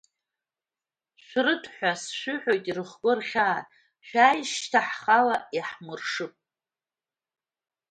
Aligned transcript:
Шәрыҭәҳәа, 1.25 1.91
сшәыҳәоит, 2.01 2.63
ирыхго 2.69 3.11
рхьаа, 3.17 3.59
шәааи, 4.07 4.41
шьҭа 4.51 4.81
ҳхала 4.87 5.35
иаҳмыршып… 5.55 6.33